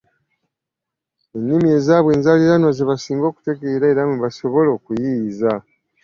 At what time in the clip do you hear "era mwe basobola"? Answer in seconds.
3.89-4.69